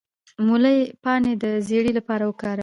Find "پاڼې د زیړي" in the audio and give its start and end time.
1.03-1.91